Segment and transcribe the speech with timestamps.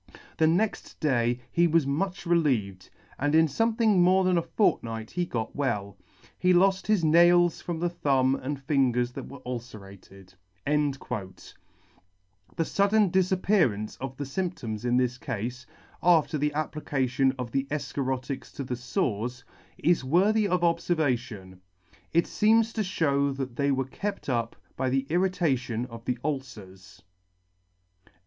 [0.37, 5.13] The next day he was much relieved, and in fome thing more than a fortnight
[5.29, 5.95] got well.
[6.39, 10.33] He loft his nails from the thumb and fingers that were ulcerated,
[10.65, 11.53] 5 * f '%
[12.55, 15.51] The fudden difappearance of the lymptoms in this cafe,
[16.01, 19.43] after the application of the efcharotics to the fores,
[19.77, 21.59] is worthy of obfer vation;
[22.11, 27.03] it feems to fhew that they were kept up by the irritation of the ulcers.